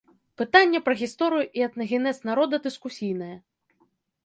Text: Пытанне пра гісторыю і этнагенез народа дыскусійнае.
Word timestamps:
Пытанне 0.41 0.79
пра 0.87 0.95
гісторыю 1.01 1.43
і 1.61 1.65
этнагенез 1.67 2.23
народа 2.31 2.55
дыскусійнае. 2.67 3.31